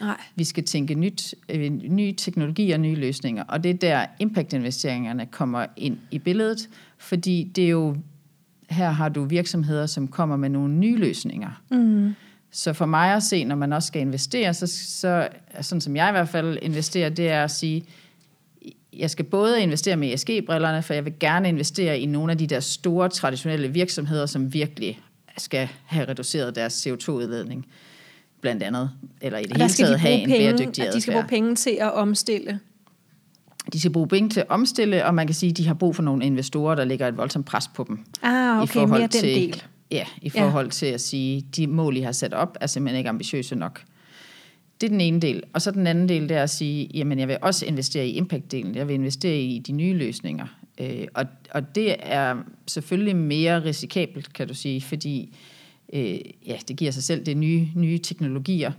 [0.00, 0.20] Nej.
[0.36, 3.44] Vi skal tænke nyt, øh, nye teknologier og nye løsninger.
[3.44, 7.96] Og det er der impact-investeringerne kommer ind i billedet, fordi det er jo,
[8.70, 11.62] her har du virksomheder, som kommer med nogle nye løsninger.
[11.70, 12.14] Mm.
[12.52, 15.28] Så for mig at se, når man også skal investere, så, så
[15.60, 17.84] sådan som jeg i hvert fald investerer, det er at sige,
[18.92, 22.46] jeg skal både investere med ESG-brillerne, for jeg vil gerne investere i nogle af de
[22.46, 25.00] der store traditionelle virksomheder, som virkelig
[25.38, 27.66] skal have reduceret deres CO2-udledning,
[28.40, 31.18] blandt andet, eller i det hele taget have en penge, bæredygtig at de skal bruge
[31.22, 31.30] adfærd.
[31.30, 32.60] penge til at omstille.
[33.72, 35.96] De skal bruge penge til at omstille, og man kan sige, at de har brug
[35.96, 37.98] for nogle investorer, der lægger et voldsomt pres på dem.
[38.22, 39.62] Ah, okay, mere den del.
[39.90, 40.42] Ja, i Ja.
[40.48, 43.82] forhold til at sige, de mål, I har sat op, er simpelthen ikke ambitiøse nok.
[44.80, 45.42] Det er den ene del.
[45.52, 48.20] Og så den anden del, det er at sige, jamen jeg vil også investere i
[48.20, 48.74] impact-delen.
[48.76, 50.46] Jeg vil investere i de nye løsninger.
[50.80, 55.36] Øh, og, og det er selvfølgelig mere risikabelt, kan du sige, fordi
[55.92, 58.72] øh, ja, det giver sig selv, det er nye, nye teknologier.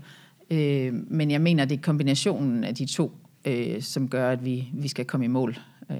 [0.51, 3.11] Øh, men jeg mener, det er kombinationen af de to,
[3.45, 5.59] øh, som gør, at vi, vi skal komme i mål.
[5.91, 5.97] Øh,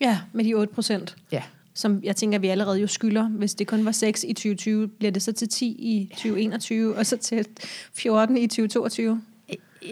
[0.00, 1.16] Ja, med de 8 procent.
[1.32, 1.42] ja.
[1.78, 3.28] Som jeg tænker, vi allerede jo skylder.
[3.28, 7.06] Hvis det kun var 6 i 2020, bliver det så til 10 i 2021, og
[7.06, 7.46] så til
[7.94, 9.22] 14 i 2022?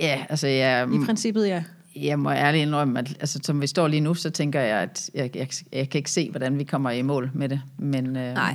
[0.01, 1.65] Ja, altså jeg, I princippet, ja.
[1.97, 5.11] Jeg må ærligt indrømme, at altså, som vi står lige nu, så tænker jeg, at
[5.15, 7.63] jeg, jeg, jeg kan ikke se, hvordan vi kommer i mål med det.
[7.79, 8.55] Men, øh, Nej.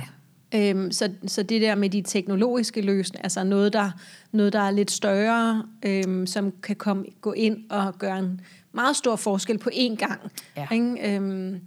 [0.54, 3.90] Øhm, så, så det der med de teknologiske løsninger, altså noget, der,
[4.32, 8.40] noget, der er lidt større, øhm, som kan komme, gå ind og gøre en
[8.72, 10.20] meget stor forskel på én gang.
[10.56, 10.66] Ja.
[10.72, 11.14] Ikke?
[11.16, 11.60] Øhm,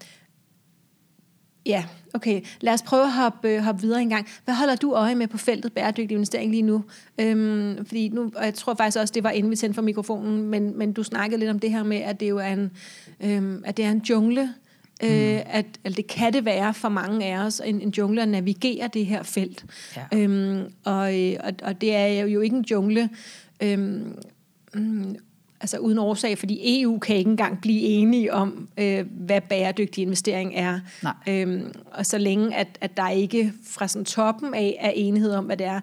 [1.66, 2.42] ja, okay.
[2.62, 4.28] Lad os prøve at hoppe, hoppe videre en gang.
[4.46, 6.84] Hvad holder du øje med på feltet bæredygtig investering lige nu?
[7.20, 10.42] Øhm, fordi nu, og jeg tror faktisk også, det var inden vi tændte for mikrofonen,
[10.42, 12.72] men, men du snakkede lidt om det her med, at det jo er en,
[13.20, 14.54] øhm, at det er en jungle,
[15.02, 15.08] Mm.
[15.08, 18.28] Øh, at, at det kan det være for mange af os, en, en jungle at
[18.28, 19.66] navigere det her felt.
[19.96, 20.20] Ja.
[20.20, 23.10] Øhm, og, øh, og, og det er jo ikke en jungle,
[23.64, 24.18] øhm,
[24.74, 25.16] mm,
[25.66, 30.56] altså uden årsag, fordi EU kan ikke engang blive enige om, øh, hvad bæredygtig investering
[30.56, 30.80] er.
[31.04, 31.14] Nej.
[31.28, 35.46] Øhm, og så længe, at, at der ikke fra sådan toppen af er enighed om,
[35.46, 35.80] hvad det er,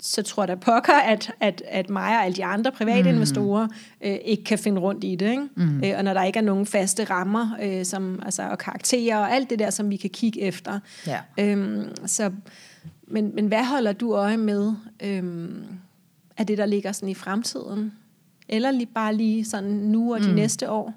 [0.00, 3.08] så tror jeg da pokker, at, at, at mig og alle de andre private mm.
[3.08, 3.68] investorer
[4.00, 5.30] øh, ikke kan finde rundt i det.
[5.30, 5.48] Ikke?
[5.56, 5.84] Mm.
[5.84, 9.34] Øh, og når der ikke er nogen faste rammer øh, som, altså, og karakterer og
[9.34, 10.80] alt det der, som vi kan kigge efter.
[11.06, 11.20] Ja.
[11.38, 12.30] Øhm, så,
[13.06, 15.64] men, men hvad holder du øje med øhm,
[16.36, 17.92] af det, der ligger sådan i fremtiden?
[18.48, 20.34] Eller lige, bare lige sådan nu og de mm.
[20.34, 20.94] næste år?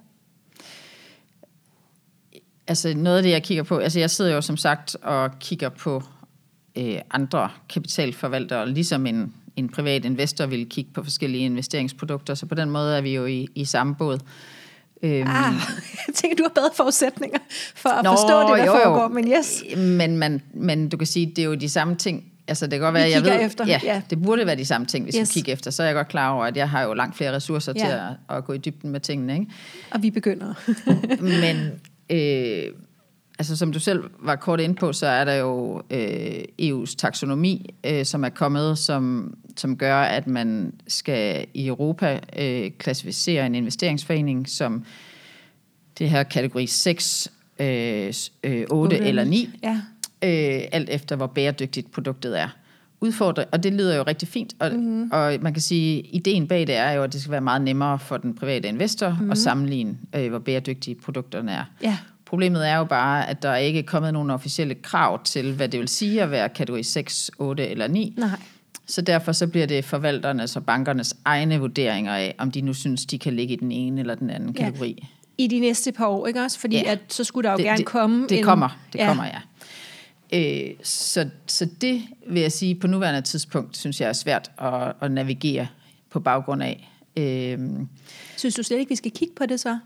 [2.68, 5.70] Altså noget af det, jeg kigger på, altså jeg sidder jo som sagt og kigger
[5.70, 6.04] på
[6.78, 12.56] øh, andre kapitalforvaltere, ligesom en, en privat investor vil kigge på forskellige investeringsprodukter, så på
[12.56, 14.20] den måde er vi jo i, i samme båd.
[15.04, 15.54] Øhm, Ah,
[16.08, 17.40] jeg tænker, du har bedre forudsætninger
[17.76, 19.64] for at Nå, forstå det, der jo, foregår, men yes.
[19.78, 22.31] Men, man, men du kan sige, det er jo de samme ting.
[22.52, 24.02] Altså det kan godt Vi være, jeg kigger ved, efter, ja, ja.
[24.10, 25.30] det burde være de samme ting, hvis Yes.
[25.30, 25.72] vi kigger efter.
[25.72, 27.86] Så er jeg godt klar over, at jeg har jo langt flere ressourcer Ja.
[27.86, 29.34] til at, at gå i dybden med tingene.
[29.34, 29.46] Ikke?
[29.92, 30.54] Og vi begynder.
[31.42, 31.58] Men
[32.10, 32.74] øh,
[33.40, 37.70] altså, som du selv var kort ind på, så er der jo øh, EU's taksonomi,
[37.86, 43.56] øh, som er kommet, som, som gør, at man skal i Europa øh, klassificere en
[43.56, 44.86] investeringsforening som
[46.00, 49.82] det her kategori 6, øh, s- øh, 8 eller 9, Ja.
[50.24, 52.48] Øh, alt efter hvor bæredygtigt produktet er.
[53.04, 55.10] Udfordre, og det lyder jo rigtig fint, og, mm-hmm.
[55.12, 58.00] og man kan sige, ideen bag det er jo, at det skal være meget nemmere
[58.00, 59.32] for den private investor mm-hmm.
[59.32, 61.64] at sammenligne, øh, hvor bæredygtige produkterne er.
[61.84, 61.98] Ja.
[62.26, 65.80] Problemet er jo bare, at der er ikke kommet nogen officielle krav til, hvad det
[65.80, 68.14] vil sige at være kategori 6, 8 eller 9.
[68.18, 68.30] Nej.
[68.88, 73.06] Så derfor så bliver det forvalternes og bankernes egne vurderinger af, om de nu synes,
[73.06, 74.64] de kan ligge i den ene eller den anden Ja.
[74.66, 75.08] kategori.
[75.38, 76.60] I de næste par år, ikke også?
[76.60, 76.92] Fordi Ja.
[76.92, 78.44] at, så skulle der jo det, gerne det, komme Det en...
[78.44, 79.08] kommer, det ja.
[79.08, 79.40] kommer, ja.
[80.34, 84.94] Øh, så, så det vil jeg sige, på nuværende tidspunkt, synes jeg er svært at,
[85.02, 85.68] at navigere
[86.10, 86.92] på baggrund af.
[87.18, 87.60] Øh,
[88.38, 89.80] Synes du slet ikke, vi skal kigge på det så?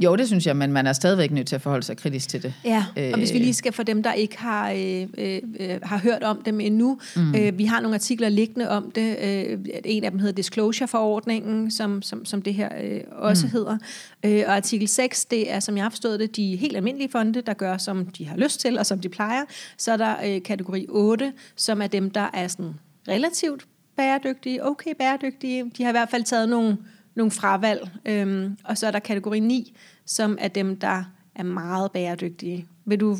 [0.00, 2.42] Jo, det synes jeg, men man er stadigvæk nødt til at forholde sig kritisk til
[2.42, 2.54] det.
[2.64, 3.42] Ja, og hvis vi Øh.
[3.42, 6.98] lige skal for dem, der ikke har, øh, øh, øh, har hørt om dem endnu,
[7.16, 7.34] mm.
[7.34, 9.16] øh, vi har nogle artikler liggende om det.
[9.22, 13.52] Øh, en af dem hedder Disclosure-forordningen, som, som, som det her øh, også mm.
[13.52, 13.78] hedder.
[14.24, 17.40] Øh, og artikel 6, det er, som jeg har forstået det, de helt almindelige fonde,
[17.40, 19.42] der gør, som de har lyst til, og som de plejer.
[19.78, 22.74] Så er der øh, kategori 8, som er dem, der er sådan
[23.08, 25.70] relativt bæredygtige, okay bæredygtige.
[25.78, 26.76] De har i hvert fald taget nogle,
[27.14, 27.90] nogle fravalg.
[28.04, 32.66] Øhm, og så er der kategori 9, som er dem, der er meget bæredygtige.
[32.84, 33.16] Vil du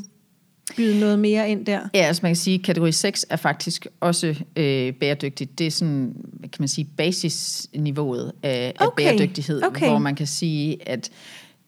[0.77, 1.81] byde noget mere ind der?
[1.95, 4.27] Ja, altså man kan sige, at kategori 6 er faktisk også
[4.57, 5.59] øh, bæredygtigt.
[5.59, 9.89] Det er sådan, kan man sige, basisniveauet af, af Okay, bæredygtighed, okay.
[9.89, 11.11] hvor man kan sige, at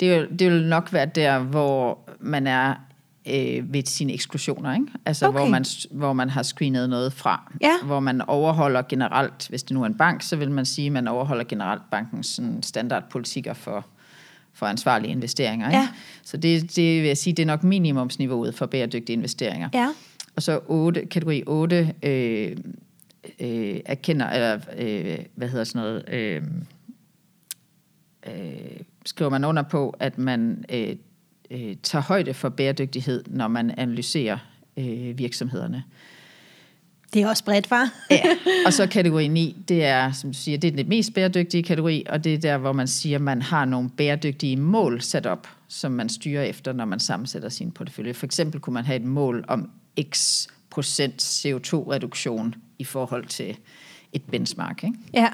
[0.00, 2.74] det vil, det vil nok være der, hvor man er
[3.28, 4.86] øh, ved sine eksklusioner, ikke?
[5.06, 5.38] Altså Okay.
[5.38, 7.52] hvor, man, hvor man har screenet noget fra.
[7.60, 7.72] Ja.
[7.84, 10.92] Hvor man overholder generelt, hvis det nu er en bank, så vil man sige, at
[10.92, 13.86] man overholder generelt bankens sådan, standardpolitikker for,
[14.52, 15.68] for ansvarlige investeringer.
[15.68, 15.78] Ikke?
[15.78, 15.88] Ja.
[16.22, 19.68] Så det, det vil jeg sige, det er nok minimumsniveauet for bæredygtige investeringer.
[19.74, 19.88] Ja.
[20.36, 22.56] Og så 8, kategori 8 øh,
[23.40, 26.42] øh, erkender, eller øh, hvad hedder sådan noget, øh,
[28.26, 30.96] øh, skriver man under på, at man øh,
[31.50, 34.38] øh, tager højde for bæredygtighed, når man analyserer
[34.76, 35.84] øh, virksomhederne.
[37.14, 37.90] Det er også bredt, var.
[38.10, 38.22] Ja.
[38.66, 42.04] Og så kategori 9, det er, som du siger, det er den mest bæredygtige kategori,
[42.08, 45.92] og det er der, hvor man siger, man har nogle bæredygtige mål sat op, som
[45.92, 48.14] man styrer efter, når man sammensætter sin portefølje.
[48.14, 49.70] For eksempel kunne man have et mål om
[50.14, 53.56] x procent CO2-reduktion i forhold til
[54.12, 54.84] et benchmark.
[54.84, 54.96] Ikke?
[55.12, 55.28] Ja.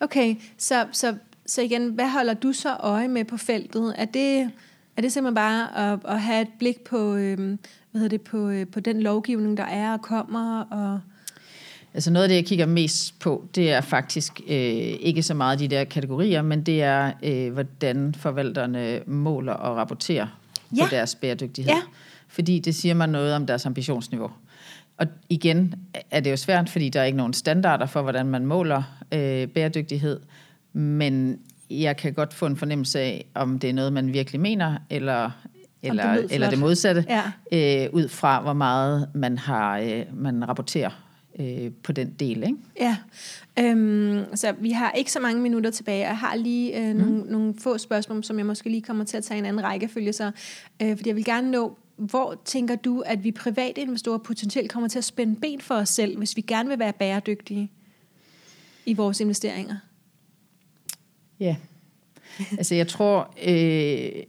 [0.00, 3.94] Okay, så, så, så igen, hvad holder du så øje med på feltet?
[3.98, 4.50] Er det,
[4.98, 7.58] er det simpelthen bare at, at have et blik på, øhm,
[7.90, 10.60] hvad hedder det, på, øh, på den lovgivning, der er og kommer?
[10.60, 11.00] Og,
[11.94, 14.56] Altså noget af det, jeg kigger mest på, det er faktisk øh,
[15.00, 20.26] ikke så meget de der kategorier, men det er, øh, hvordan forvalterne måler og rapporterer
[20.76, 20.84] Ja.
[20.84, 21.72] på deres bæredygtighed.
[21.72, 21.80] Ja.
[22.28, 24.30] Fordi det siger man noget om deres ambitionsniveau.
[24.96, 25.74] Og igen
[26.10, 28.82] er det jo svært, fordi der er ikke nogen standarder for, hvordan man måler
[29.12, 30.20] øh, bæredygtighed.
[30.72, 31.38] Men
[31.70, 35.30] jeg kan godt få en fornemmelse af, om det er noget, man virkelig mener, eller,
[35.82, 37.84] eller, det, eller det modsatte, Ja.
[37.84, 40.90] øh, ud fra hvor meget man, har, øh, man rapporterer
[41.40, 42.42] øh, på den del.
[42.42, 42.56] Ikke?
[42.80, 42.96] Ja,
[43.58, 47.20] øhm, så vi har ikke så mange minutter tilbage, og jeg har lige øh, nogle,
[47.20, 50.12] nogle få spørgsmål, som jeg måske lige kommer til at tage i en anden rækkefølge,
[50.12, 50.30] så,
[50.82, 54.88] øh, fordi jeg vil gerne nå, hvor tænker du, at vi private investorer potentielt kommer
[54.88, 57.70] til at spænde ben for os selv, hvis vi gerne vil være bæredygtige
[58.86, 59.76] i vores investeringer?
[61.40, 61.56] Ja.
[62.58, 64.22] Altså jeg tror, øh,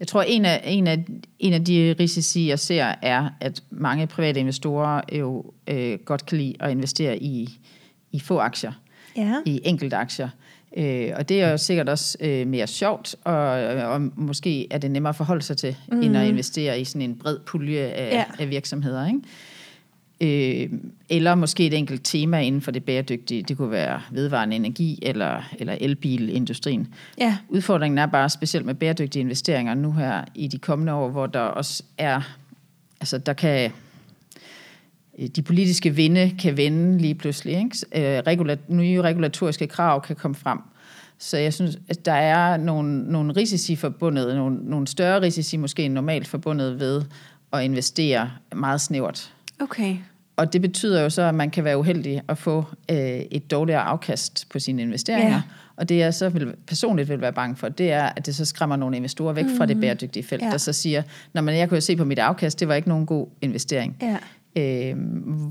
[0.00, 1.04] jeg tror en af, en, af,
[1.38, 6.38] en af de risici, jeg ser, er, at mange private investorer jo øh, godt kan
[6.38, 7.58] lide at investere i,
[8.12, 8.72] i få aktier,
[9.16, 9.34] Ja.
[9.46, 10.28] i enkelte aktier.
[10.76, 13.34] Øh, og det er jo sikkert også øh, mere sjovt, og,
[13.92, 16.00] og måske er det nemmere at forholde sig til, mm.
[16.02, 18.16] end at investere i sådan en bred pulje af, Ja.
[18.18, 18.24] ja.
[18.38, 19.06] af virksomheder.
[19.06, 19.20] Ikke?
[20.20, 20.70] Øh,
[21.08, 23.42] eller måske et enkelt tema inden for det bæredygtige.
[23.42, 26.94] Det kunne være vedvarende energi eller, eller elbilindustrien.
[27.18, 27.36] Ja.
[27.48, 31.40] Udfordringen er bare specielt med bæredygtige investeringer nu her i de kommende år, hvor der
[31.40, 32.20] også er,
[33.00, 33.70] altså der kan,
[35.36, 37.54] de politiske vinde kan vende lige pludselig.
[37.54, 38.16] Ikke?
[38.16, 40.58] Øh, Regulat, nye regulatoriske krav kan komme frem.
[41.18, 45.84] Så jeg synes, at der er nogle, nogle risici forbundet, nogle, nogle større risici måske
[45.84, 47.02] end normalt forbundet ved
[47.52, 49.32] at investere meget snævert.
[49.60, 49.96] Okay.
[50.36, 52.96] Og det betyder jo så, at man kan være uheldig at få øh,
[53.30, 55.34] et dårligere afkast på sine investeringer.
[55.34, 55.42] Ja.
[55.76, 58.44] Og det jeg så vil, personligt vil være bange for, det er, at det så
[58.44, 59.56] skræmmer nogle investorer væk mm.
[59.56, 60.50] fra det bæredygtige felt, ja.
[60.50, 62.88] der så siger, når man, jeg kunne jo se på mit afkast, det var ikke
[62.88, 63.96] nogen god investering.
[64.02, 64.16] Ja.
[64.90, 64.96] Øh,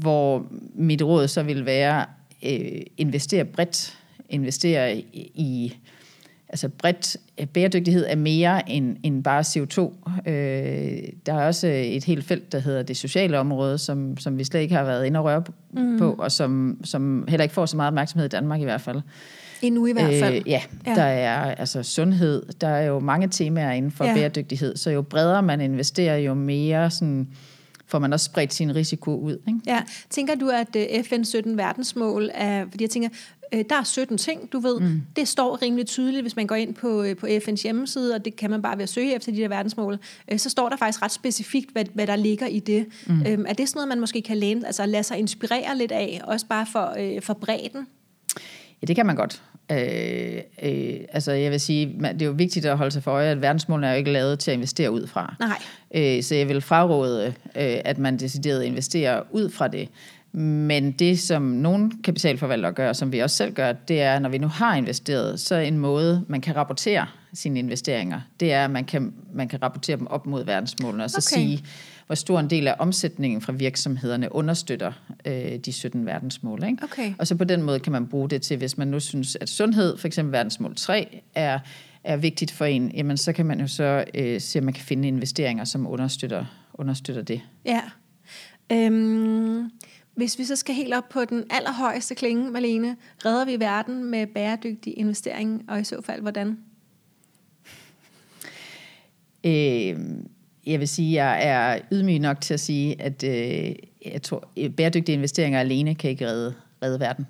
[0.02, 2.06] hvor mit råd så vil være,
[2.46, 3.98] øh, investere bredt,
[4.30, 5.78] investere i, i
[6.50, 7.18] altså bredt,
[7.54, 9.80] bæredygtighed er mere end, end bare CO2.
[10.30, 14.44] Øh, der er også et helt felt, der hedder det sociale område, som, som vi
[14.44, 15.98] slet ikke har været inde og røre på, mm.
[16.00, 19.02] på og som, som heller ikke får så meget opmærksomhed i Danmark i hvert fald.
[19.62, 20.36] Endnu i hvert fald.
[20.36, 20.96] Øh, ja, Ja.
[20.96, 24.10] der er altså sundhed, der er jo mange temaer inden for Ja.
[24.10, 24.16] ja.
[24.16, 27.28] bæredygtighed, så jo bredere man investerer, jo mere sådan,
[27.88, 29.38] får man også spredt sin risiko ud.
[29.48, 29.60] Ikke?
[29.68, 33.10] Ja, tænker du, at øh, FN 17 verdensmål er, fordi jeg tænker,
[33.54, 34.80] Øh, der er 17 ting, du ved.
[34.80, 35.02] Mm.
[35.16, 38.36] Det står rimelig tydeligt, hvis man går ind på, øh, på FN's hjemmeside, og det
[38.36, 39.98] kan man bare ved at søge efter de der verdensmål.
[40.32, 42.86] Øh, så står der faktisk ret specifikt, hvad, hvad der ligger i det.
[43.08, 43.22] Mm.
[43.22, 46.22] Øh, er det sådan noget, man måske kan læne, altså lade sig inspirere lidt af,
[46.24, 47.88] også bare for, øh, for bredden?
[48.82, 49.44] Ja, det kan man godt.
[49.72, 53.32] Øh, øh, altså jeg vil sige, det er jo vigtigt at holde sig for øje,
[53.32, 55.36] at verdensmålene er jo ikke lavet til at investere ud fra.
[55.40, 55.62] Nej.
[55.96, 59.90] Øh, så jeg vil fraråde, øh, at man decideret investerer ud fra det.
[60.32, 64.38] Men det, som nogle kapitalforvaltere gør, som vi også selv gør, det er, når vi
[64.38, 68.86] nu har investeret, så en måde, man kan rapportere sine investeringer, det er, at man
[68.86, 71.42] kan, man kan rapportere dem op mod verdensmålene, og så okay.
[71.42, 71.66] sige,
[72.06, 74.92] hvor stor en del af omsætningen fra virksomhederne understøtter
[75.26, 76.64] øh, de 17 verdensmål.
[76.64, 76.84] Ikke?
[76.84, 77.14] Okay.
[77.20, 79.50] Og så på den måde kan man bruge det til, hvis man nu synes, at
[79.50, 81.60] sundhed, for eksempel verdensmål 3, er,
[82.04, 84.84] er vigtigt for en, jamen så kan man jo så øh, se, om man kan
[84.84, 87.42] finde investeringer, som understøtter, understøtter det.
[87.66, 87.82] Ja.
[88.72, 89.72] Øhm,
[90.18, 94.28] hvis vi så skal helt op på den allerhøjeste klinge, Malene, redder vi verden med
[94.28, 96.58] bæredygtig investering, og i så fald hvordan?
[99.44, 100.00] Øh,
[100.66, 103.76] jeg vil sige, at jeg er ydmyg nok til at sige, at øh,
[104.06, 106.54] jeg tror, bæredygtige investeringer alene kan ikke redde,
[106.84, 107.28] redde verden.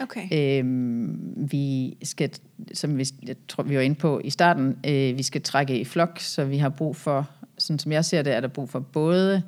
[0.00, 0.58] Okay.
[0.58, 2.30] Øhm, vi skal,
[2.72, 5.84] som vi, jeg tror, vi var inde på i starten, øh, vi skal trække i
[5.84, 8.80] flok, så vi har brug for, sådan som jeg ser det, er der brug for
[8.80, 9.42] både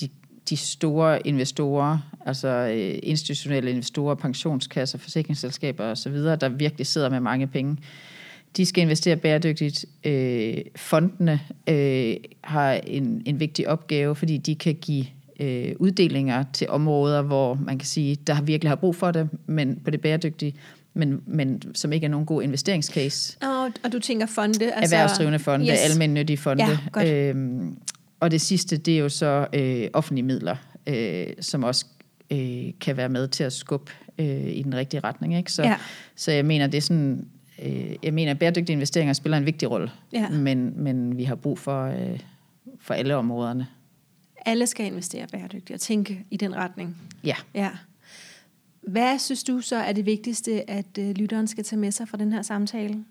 [0.00, 0.08] de,
[0.50, 7.46] de store investorer, altså øh, institutionelle investorer, pensionskasser, forsikringsselskaber osv., der virkelig sidder med mange
[7.46, 7.76] penge,
[8.56, 9.84] de skal investere bæredygtigt.
[10.04, 15.06] Øh, fondene øh, har en, en vigtig opgave, fordi de kan give
[15.40, 19.80] øh, uddelinger til områder, hvor man kan sige, der virkelig har brug for det, men
[19.84, 20.54] på det bæredygtige,
[20.94, 23.36] men, men som ikke er nogen god investeringscase.
[23.42, 24.72] Og, og du tænker fonde?
[24.72, 25.90] Altså, Erhvervsdrivende fonde, yes.
[25.90, 26.64] almindelige fonde.
[26.64, 27.08] Ja, godt.
[27.08, 27.76] øhm,
[28.20, 30.56] og det sidste, det er jo så øh, offentlige midler,
[30.86, 31.86] øh, som også
[32.32, 35.36] øh, kan være med til at skubbe øh, i den rigtige retning.
[35.36, 35.52] Ikke?
[35.52, 35.76] Så, Ja.
[36.16, 37.28] så jeg mener, det er sådan
[37.62, 40.28] øh, jeg mener, at bæredygtige investeringer spiller en vigtig rolle, Ja.
[40.28, 42.20] men, men vi har brug for, øh,
[42.80, 43.66] for alle områderne.
[44.46, 46.96] Alle skal investere bæredygtigt og tænke i den retning.
[47.24, 47.70] Ja, Ja.
[48.82, 52.16] Hvad synes du så er det vigtigste, at øh, lytteren skal tage med sig fra
[52.18, 53.04] den her samtale?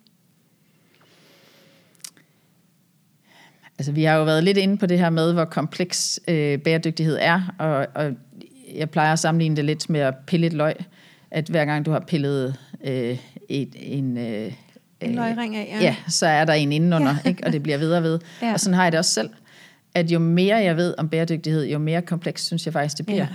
[3.78, 7.18] altså vi har jo været lidt inde på det her med, hvor kompleks øh, bæredygtighed
[7.22, 8.12] er, og, og
[8.76, 10.76] jeg plejer at sammenligne det lidt med at pille et løg,
[11.32, 13.18] at hver gang du har pillet øh,
[13.50, 14.18] et, en...
[14.18, 14.54] Øh,
[15.02, 15.86] En løgring af, ja.
[15.86, 17.30] ja, så er der en indenunder, ja.
[17.30, 17.44] ikke?
[17.46, 18.20] og det bliver ved og ved.
[18.42, 18.54] Ja.
[18.54, 19.30] Og sådan har jeg det også selv,
[19.96, 23.26] at jo mere jeg ved om bæredygtighed, jo mere kompleks synes jeg faktisk, det bliver.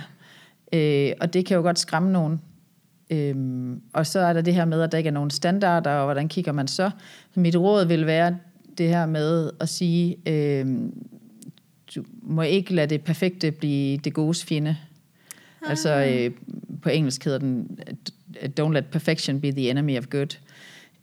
[0.73, 2.41] Øh, og det kan jo godt skræmme nogen.
[3.09, 6.05] Øhm, og så er der det her med, at der ikke er nogen standarder, og
[6.05, 6.89] hvordan kigger man så?
[7.33, 8.37] Så mit råd vil være
[8.77, 10.93] det her med at sige, øhm,
[11.95, 14.77] du må ikke lade det perfekte blive det godes fjende.
[15.63, 15.69] Ah.
[15.69, 16.31] Altså øh,
[16.81, 17.79] på engelsk hedder den,
[18.41, 20.37] øh, don't let perfection be the enemy of good.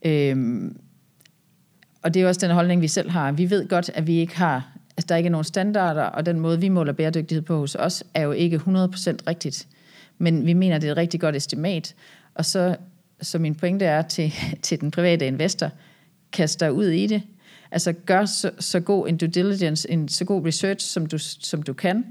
[0.05, 0.77] Øhm,
[2.03, 3.33] og det er også den holdning, vi selv har.
[3.33, 6.41] Vi ved godt, at vi ikke har, altså der ikke er nogen standarder, og den
[6.41, 8.61] måde, vi måler bæredygtighed på hos os, er jo ikke 100%
[9.27, 9.67] rigtigt.
[10.19, 11.95] Men vi mener, det er et rigtig godt estimat.
[12.35, 12.77] Og så,
[13.21, 15.71] så min pointe er til, til den private investor,
[16.33, 17.23] kast dig ud i det.
[17.71, 21.63] Altså gør så, så god en due diligence, en så god research, som du, som
[21.63, 22.05] du kan.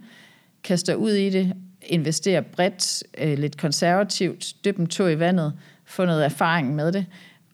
[0.63, 1.53] Kast dig ud i det.
[1.85, 5.53] Invester bredt, øh, lidt konservativt, dyb en tog i vandet,
[5.85, 7.05] få noget erfaring med det.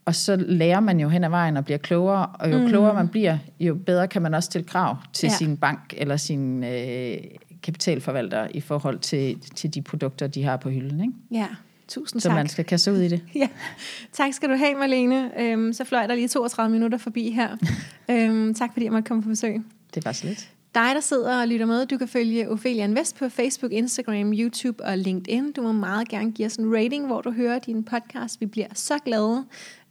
[0.06, 2.68] Og så lærer man jo hen ad vejen og bliver klogere, og jo mm.
[2.68, 5.34] klogere man bliver, jo bedre kan man også stille krav til Ja.
[5.34, 7.18] sin bank eller sin øh,
[7.64, 11.02] kapitalforvalter i forhold til, til de produkter, de har på hylden.
[11.02, 11.14] Ikke?
[11.32, 11.48] Ja,
[11.88, 12.36] tusind Så tak.
[12.36, 13.22] man skal kaste ud i det.
[13.36, 13.48] Ja,
[14.14, 15.42] tak skal du have, Marlene.
[15.42, 17.50] Øhm, så fløj der lige 32 minutter forbi her.
[18.12, 19.62] øhm, tak fordi jeg måtte komme på besøg.
[19.96, 20.50] Det var så lidt.
[20.76, 24.84] Dig, der sidder og lytter med, du kan følge Ophelia Invest på Facebook, Instagram, YouTube
[24.84, 25.52] og LinkedIn.
[25.52, 28.42] Du må meget gerne give os en rating, hvor du hører din podcast.
[28.42, 29.46] Vi bliver så glade.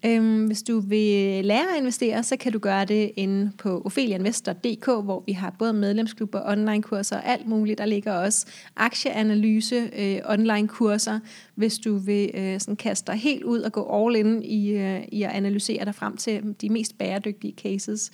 [0.06, 4.84] Øhm, hvis du vil lære at investere, så kan du gøre det inde på opheliainvestor.dk,
[4.84, 7.78] hvor vi har både medlemsklubber, online-kurser og alt muligt.
[7.78, 11.18] Der ligger også aktieanalyse, øh, online-kurser,
[11.58, 15.04] hvis du vil øh, sådan kaste dig helt ud og gå all in i, øh,
[15.12, 18.10] i at analysere dig frem til de mest bæredygtige cases.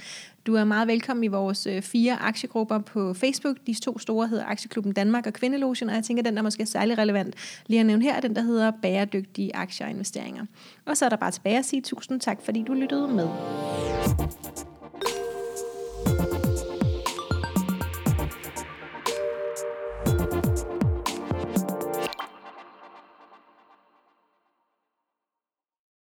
[0.46, 3.56] Du er meget velkommen i vores øh, fire aktiegrupper på Facebook.
[3.66, 6.66] De to store hedder Aktieklubben Danmark og Kvindelogen, og jeg tænker, den der måske er
[6.66, 7.34] særlig relevant
[7.66, 10.46] lige at nævne her, er den, der hedder Bæredygtige Aktier og Investeringer.
[10.84, 13.28] Og så er der bare tilbage at sige tusind tak, fordi du lyttede med.